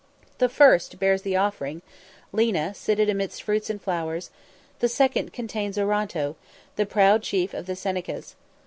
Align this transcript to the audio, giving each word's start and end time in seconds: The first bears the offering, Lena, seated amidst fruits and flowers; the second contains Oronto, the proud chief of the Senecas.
The 0.39 0.49
first 0.49 0.97
bears 0.97 1.21
the 1.21 1.35
offering, 1.35 1.83
Lena, 2.33 2.73
seated 2.73 3.07
amidst 3.07 3.43
fruits 3.43 3.69
and 3.69 3.79
flowers; 3.79 4.31
the 4.79 4.89
second 4.89 5.31
contains 5.31 5.77
Oronto, 5.77 6.37
the 6.75 6.87
proud 6.87 7.21
chief 7.21 7.53
of 7.53 7.67
the 7.67 7.75
Senecas. 7.75 8.33